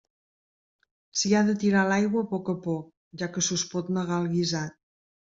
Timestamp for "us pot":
3.61-3.93